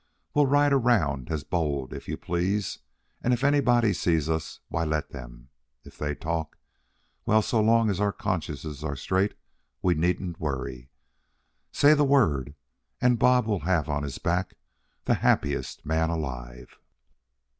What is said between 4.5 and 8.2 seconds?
why, let them. If they talk well, so long as our